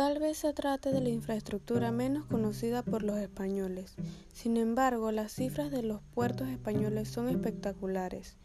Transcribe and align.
Tal 0.00 0.18
vez 0.18 0.38
se 0.38 0.54
trate 0.54 0.92
de 0.92 1.02
la 1.02 1.10
infraestructura 1.10 1.92
menos 1.92 2.24
conocida 2.24 2.82
por 2.82 3.02
los 3.02 3.18
españoles. 3.18 3.96
Sin 4.32 4.56
embargo, 4.56 5.12
las 5.12 5.30
cifras 5.30 5.70
de 5.70 5.82
los 5.82 6.00
puertos 6.14 6.48
españoles 6.48 7.06
son 7.06 7.28
espectaculares. 7.28 8.38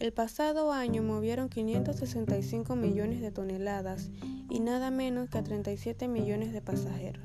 El 0.00 0.12
pasado 0.12 0.70
año 0.70 1.02
movieron 1.02 1.48
565 1.48 2.76
millones 2.76 3.22
de 3.22 3.30
toneladas 3.30 4.10
y 4.50 4.60
nada 4.60 4.90
menos 4.90 5.30
que 5.30 5.38
a 5.38 5.42
37 5.42 6.08
millones 6.08 6.52
de 6.52 6.60
pasajeros. 6.60 7.24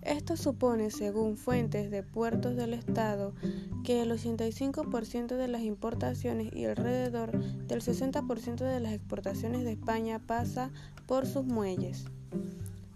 Esto 0.00 0.38
supone, 0.38 0.90
según 0.90 1.36
fuentes 1.36 1.90
de 1.90 2.02
puertos 2.02 2.56
del 2.56 2.72
Estado, 2.72 3.34
que 3.84 4.00
el 4.00 4.10
85% 4.10 5.36
de 5.36 5.48
las 5.48 5.60
importaciones 5.60 6.50
y 6.54 6.64
alrededor 6.64 7.38
del 7.66 7.82
60% 7.82 8.64
de 8.64 8.80
las 8.80 8.94
exportaciones 8.94 9.64
de 9.64 9.72
España 9.72 10.18
pasa 10.18 10.70
por 11.06 11.26
sus 11.26 11.44
muelles 11.44 12.06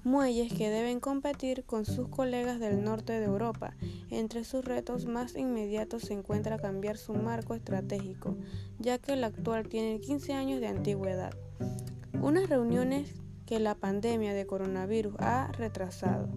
muelles 0.05 0.53
que 0.53 0.69
deben 0.69 1.01
competir 1.01 1.65
con 1.65 1.87
sus 1.87 2.09
colegas 2.09 2.61
del 2.61 2.85
norte 2.85 3.15
de 3.15 3.25
Europa. 3.25 3.75
Entre 4.11 4.45
sus 4.45 4.65
retos 4.65 5.07
más 5.07 5.35
inmediatos 5.35 6.03
se 6.03 6.13
encuentra 6.13 6.59
cambiar 6.59 6.99
su 6.99 7.15
marco 7.15 7.55
estratégico, 7.55 8.37
ya 8.79 8.99
que 8.99 9.15
el 9.15 9.25
actual 9.25 9.67
tiene 9.69 10.01
15 10.01 10.35
años 10.35 10.61
de 10.61 10.69
antigüedad. 10.69 11.33
Unas 12.21 12.49
reuniones 12.49 13.15
que 13.47 13.59
la 13.61 13.75
pandemia 13.75 14.35
de 14.35 14.47
coronavirus 14.47 15.15
ha 15.19 15.51
retrasado. 15.53 16.29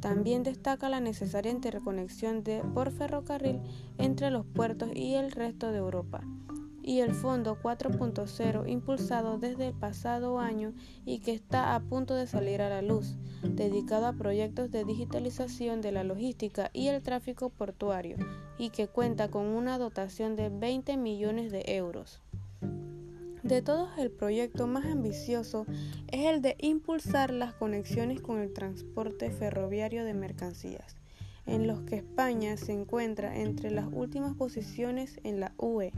También 0.00 0.42
destaca 0.42 0.88
la 0.88 1.00
necesaria 1.00 1.52
interconexión 1.52 2.42
de, 2.42 2.62
por 2.74 2.90
ferrocarril 2.90 3.60
entre 3.98 4.30
los 4.30 4.46
puertos 4.46 4.90
y 4.94 5.14
el 5.14 5.30
resto 5.30 5.72
de 5.72 5.78
Europa 5.78 6.22
y 6.82 7.00
el 7.00 7.14
Fondo 7.14 7.58
4.0 7.62 8.68
impulsado 8.68 9.38
desde 9.38 9.68
el 9.68 9.74
pasado 9.74 10.38
año 10.38 10.72
y 11.04 11.20
que 11.20 11.32
está 11.32 11.74
a 11.74 11.80
punto 11.80 12.14
de 12.14 12.26
salir 12.26 12.62
a 12.62 12.68
la 12.68 12.82
luz, 12.82 13.16
dedicado 13.42 14.06
a 14.06 14.12
proyectos 14.12 14.70
de 14.70 14.84
digitalización 14.84 15.80
de 15.80 15.92
la 15.92 16.04
logística 16.04 16.70
y 16.72 16.88
el 16.88 17.02
tráfico 17.02 17.50
portuario 17.50 18.16
y 18.58 18.70
que 18.70 18.88
cuenta 18.88 19.30
con 19.30 19.46
una 19.46 19.78
dotación 19.78 20.36
de 20.36 20.48
20 20.48 20.96
millones 20.96 21.52
de 21.52 21.64
euros. 21.66 22.20
De 23.42 23.62
todos 23.62 23.88
el 23.98 24.10
proyecto 24.10 24.66
más 24.66 24.84
ambicioso 24.84 25.64
es 26.08 26.26
el 26.26 26.42
de 26.42 26.56
impulsar 26.58 27.32
las 27.32 27.54
conexiones 27.54 28.20
con 28.20 28.38
el 28.38 28.52
transporte 28.52 29.30
ferroviario 29.30 30.04
de 30.04 30.12
mercancías, 30.12 30.96
en 31.46 31.66
los 31.66 31.80
que 31.80 31.96
España 31.96 32.56
se 32.58 32.72
encuentra 32.72 33.38
entre 33.38 33.70
las 33.70 33.86
últimas 33.90 34.36
posiciones 34.36 35.18
en 35.24 35.40
la 35.40 35.54
UE 35.56 35.92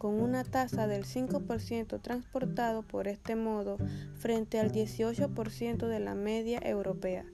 con 0.00 0.18
una 0.18 0.44
tasa 0.44 0.86
del 0.86 1.04
5% 1.04 2.00
transportado 2.00 2.80
por 2.82 3.06
este 3.06 3.36
modo 3.36 3.76
frente 4.14 4.58
al 4.58 4.72
18% 4.72 5.88
de 5.88 6.00
la 6.00 6.14
media 6.14 6.58
europea. 6.64 7.26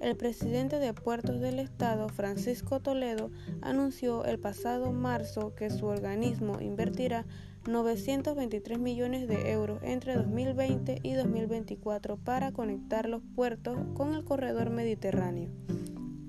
El 0.00 0.16
presidente 0.16 0.80
de 0.80 0.92
Puertos 0.94 1.40
del 1.40 1.60
Estado, 1.60 2.08
Francisco 2.08 2.80
Toledo, 2.80 3.30
anunció 3.62 4.24
el 4.24 4.40
pasado 4.40 4.90
marzo 4.90 5.54
que 5.54 5.70
su 5.70 5.86
organismo 5.86 6.60
invertirá 6.60 7.24
923 7.68 8.80
millones 8.80 9.28
de 9.28 9.52
euros 9.52 9.78
entre 9.84 10.16
2020 10.16 10.98
y 11.00 11.12
2024 11.12 12.16
para 12.16 12.50
conectar 12.50 13.08
los 13.08 13.22
puertos 13.36 13.78
con 13.94 14.14
el 14.14 14.24
corredor 14.24 14.70
mediterráneo. 14.70 15.50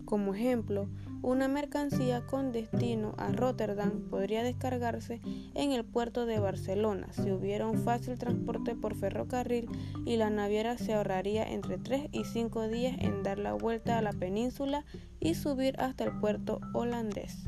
Como 0.06 0.36
ejemplo, 0.36 0.88
una 1.22 1.48
mercancía 1.48 2.26
con 2.26 2.52
destino 2.52 3.14
a 3.18 3.32
Rotterdam 3.32 4.10
podría 4.10 4.44
descargarse 4.44 5.22
en 5.54 5.72
el 5.72 5.84
puerto 5.84 6.26
de 6.26 6.40
Barcelona 6.40 7.08
si 7.12 7.32
hubiera 7.32 7.68
un 7.68 7.80
fácil 7.80 8.18
transporte 8.18 8.76
por 8.76 8.96
ferrocarril 8.96 9.70
y 10.06 10.18
la 10.18 10.30
naviera 10.30 10.78
se 10.78 10.94
ahorraría 10.94 11.50
entre 11.50 11.78
3 11.78 12.10
y 12.12 12.24
5 12.24 12.68
días 12.68 12.96
en 13.00 13.24
dar 13.24 13.40
la 13.40 13.54
vuelta 13.54 13.98
a 13.98 14.02
la 14.02 14.14
península 14.14 14.86
y 15.20 15.36
subir 15.36 15.80
hasta 15.80 16.06
el 16.06 16.20
puerto 16.20 16.60
holandés. 16.74 17.46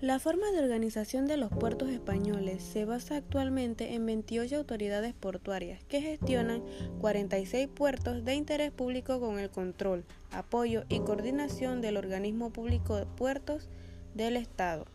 La 0.00 0.20
forma 0.20 0.52
de 0.52 0.60
organización 0.60 1.26
de 1.26 1.36
los 1.36 1.50
puertos 1.50 1.88
españoles 1.88 2.62
se 2.62 2.84
basa 2.84 3.16
actualmente 3.16 3.94
en 3.94 4.06
28 4.06 4.56
autoridades 4.56 5.12
portuarias 5.12 5.82
que 5.88 6.00
gestionan 6.00 6.62
46 7.00 7.66
puertos 7.66 8.24
de 8.24 8.36
interés 8.36 8.70
público 8.70 9.18
con 9.18 9.40
el 9.40 9.50
control, 9.50 10.04
apoyo 10.30 10.84
y 10.88 11.00
coordinación 11.00 11.80
del 11.80 11.96
organismo 11.96 12.50
público 12.50 12.94
de 12.94 13.06
puertos 13.06 13.66
del 14.14 14.36
Estado, 14.36 14.86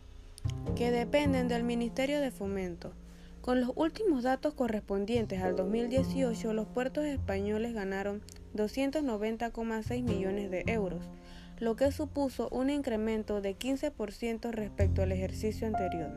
que 0.78 0.90
dependen 0.90 1.50
del 1.50 1.66
Ministerio 1.66 2.22
de 2.22 2.32
Fomento. 2.32 2.94
Con 3.42 3.60
los 3.60 3.72
últimos 3.76 4.24
datos 4.24 4.54
correspondientes 4.54 5.42
al 5.42 5.58
2018, 5.58 6.54
los 6.54 6.68
puertos 6.68 7.04
españoles 7.04 7.74
ganaron 7.74 8.22
290,6 8.56 10.02
millones 10.02 10.50
de 10.50 10.64
euros 10.68 11.02
lo 11.60 11.76
que 11.76 11.92
supuso 11.92 12.50
un 12.50 12.70
incremento 12.70 13.42
de 13.42 13.58
15% 13.58 14.52
respecto 14.52 15.02
al 15.02 15.12
ejercicio 15.12 15.68
anterior. 15.68 16.12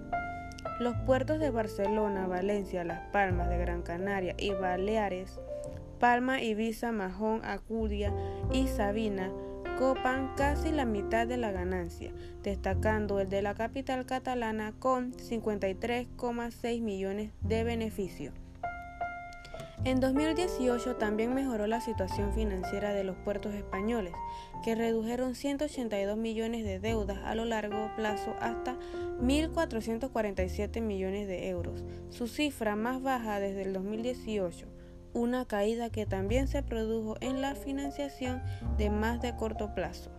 Los 0.81 0.95
puertos 1.07 1.39
de 1.39 1.51
Barcelona, 1.51 2.27
Valencia, 2.27 2.85
Las 2.85 3.09
Palmas 3.11 3.49
de 3.49 3.59
Gran 3.59 3.83
Canaria 3.83 4.35
y 4.39 4.51
Baleares, 4.51 5.39
Palma, 5.99 6.43
Ibiza, 6.43 6.93
Mahón, 6.93 7.45
Acudia 7.45 8.13
y 8.53 8.69
Sabina 8.69 9.33
copan 9.79 10.35
casi 10.37 10.73
la 10.73 10.85
mitad 10.85 11.27
de 11.27 11.37
la 11.37 11.53
ganancia, 11.53 12.13
destacando 12.43 13.21
el 13.21 13.29
de 13.29 13.43
la 13.43 13.55
capital 13.55 14.07
catalana 14.07 14.73
con 14.79 15.13
53,6 15.13 16.81
millones 16.81 17.31
de 17.43 17.65
beneficio. 17.65 18.33
En 19.85 20.01
2018 20.01 20.97
también 20.97 21.35
mejoró 21.35 21.67
la 21.67 21.81
situación 21.81 22.33
financiera 22.33 22.93
de 22.93 23.05
los 23.05 23.17
puertos 23.19 23.55
españoles, 23.55 24.15
que 24.65 24.75
redujeron 24.75 25.35
182 25.35 26.17
millones 26.17 26.65
de 26.65 26.81
deudas 26.81 27.19
a 27.25 27.35
lo 27.35 27.45
largo 27.45 27.91
plazo 27.95 28.35
hasta 28.41 28.77
1.447 29.21 30.81
millones 30.81 31.29
de 31.29 31.49
euros, 31.49 31.85
su 32.11 32.27
cifra 32.27 32.75
más 32.75 33.03
baja 33.03 33.39
desde 33.39 33.63
el 33.63 33.73
2018, 33.75 34.67
una 35.13 35.47
caída 35.47 35.91
que 35.91 36.05
también 36.05 36.49
se 36.49 36.63
produjo 36.63 37.17
en 37.21 37.41
la 37.41 37.55
financiación 37.55 38.43
de 38.77 38.91
más 38.91 39.21
de 39.23 39.37
corto 39.37 39.75
plazo. 39.75 40.11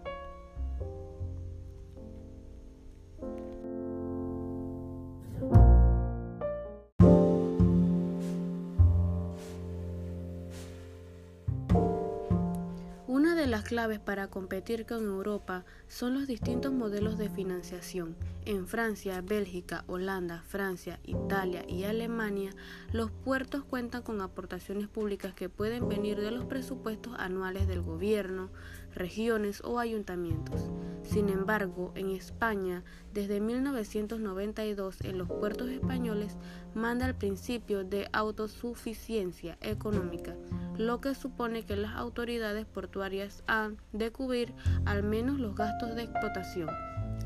Las 13.47 13.63
claves 13.63 13.99
para 13.99 14.27
competir 14.27 14.85
con 14.85 15.05
Europa 15.05 15.63
son 15.87 16.13
los 16.13 16.27
distintos 16.27 16.73
modelos 16.73 17.17
de 17.17 17.29
financiación. 17.29 18.15
En 18.45 18.67
Francia, 18.67 19.21
Bélgica, 19.21 19.85
Holanda, 19.87 20.43
Francia, 20.47 20.99
Italia 21.05 21.63
y 21.67 21.85
Alemania, 21.85 22.51
los 22.91 23.09
puertos 23.09 23.63
cuentan 23.63 24.03
con 24.03 24.21
aportaciones 24.21 24.87
públicas 24.87 25.33
que 25.33 25.47
pueden 25.47 25.87
venir 25.87 26.19
de 26.19 26.31
los 26.31 26.45
presupuestos 26.45 27.13
anuales 27.17 27.67
del 27.67 27.81
gobierno, 27.81 28.49
regiones 28.93 29.61
o 29.63 29.79
ayuntamientos. 29.79 30.69
Sin 31.07 31.29
embargo, 31.29 31.93
en 31.95 32.09
España, 32.09 32.83
desde 33.13 33.39
1992 33.39 34.99
en 35.05 35.17
los 35.17 35.29
puertos 35.29 35.69
españoles 35.69 36.35
manda 36.75 37.07
el 37.07 37.15
principio 37.15 37.85
de 37.85 38.09
autosuficiencia 38.11 39.57
económica, 39.61 40.35
lo 40.77 40.99
que 40.99 41.15
supone 41.15 41.63
que 41.63 41.77
las 41.77 41.95
autoridades 41.95 42.65
portuarias 42.65 43.41
han 43.47 43.77
de 43.93 44.11
cubrir 44.11 44.53
al 44.85 45.01
menos 45.01 45.39
los 45.39 45.55
gastos 45.55 45.95
de 45.95 46.03
explotación, 46.03 46.69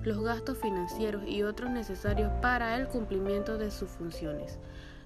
los 0.04 0.22
gastos 0.24 0.60
financieros 0.60 1.24
y 1.28 1.42
otros 1.42 1.72
necesarios 1.72 2.32
para 2.40 2.78
el 2.78 2.88
cumplimiento 2.88 3.58
de 3.58 3.72
sus 3.72 3.90
funciones. 3.90 4.60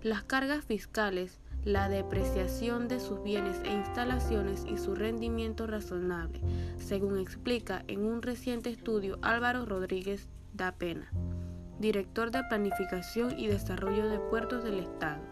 Las 0.03 0.23
cargas 0.23 0.65
fiscales 0.65 1.39
la 1.65 1.89
depreciación 1.89 2.87
de 2.87 2.99
sus 2.99 3.23
bienes 3.23 3.59
e 3.63 3.73
instalaciones 3.73 4.65
y 4.71 4.77
su 4.77 4.93
rendimiento 4.93 5.65
razonable, 5.65 6.39
según 6.77 7.17
explica 7.17 7.83
en 7.87 8.05
un 8.05 8.21
reciente 8.21 8.69
estudio 8.69 9.17
Álvaro 9.23 9.65
Rodríguez 9.65 10.29
da 10.53 10.71
Pena, 10.73 11.11
director 11.79 12.29
de 12.29 12.43
Planificación 12.43 13.37
y 13.37 13.47
Desarrollo 13.47 14.07
de 14.07 14.19
Puertos 14.19 14.63
del 14.63 14.79
Estado. 14.79 15.23